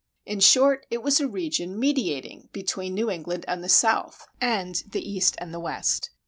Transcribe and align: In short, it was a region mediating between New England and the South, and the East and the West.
In 0.25 0.39
short, 0.39 0.87
it 0.89 1.03
was 1.03 1.19
a 1.19 1.27
region 1.27 1.77
mediating 1.79 2.49
between 2.51 2.95
New 2.95 3.11
England 3.11 3.45
and 3.47 3.63
the 3.63 3.69
South, 3.69 4.25
and 4.41 4.81
the 4.89 5.07
East 5.11 5.35
and 5.37 5.53
the 5.53 5.59
West. 5.59 6.09